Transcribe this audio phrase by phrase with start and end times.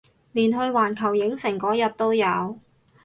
[0.31, 2.59] 連去環球影城嗰日都有